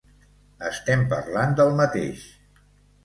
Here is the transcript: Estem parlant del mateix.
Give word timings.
Estem 0.69 1.03
parlant 1.13 1.55
del 1.59 1.71
mateix. 1.81 2.25